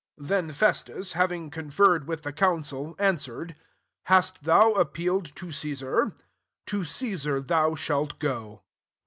*' 0.13 0.15
12 0.17 0.27
Then 0.29 0.51
Fes 0.51 0.81
tus, 0.81 1.13
having 1.13 1.51
conferred 1.51 2.07
with 2.07 2.23
the 2.23 2.33
council, 2.33 2.95
answered^ 2.95 3.53
<' 3.81 4.07
Hmat 4.09 4.41
thM 4.41 4.75
appealed 4.79 5.35
to 5.35 5.51
Caesar? 5.51 6.15
to 6.65 6.79
Caeanr 6.79 7.47
thou 7.47 7.75
shalt 7.75 8.17
go." 8.17 8.63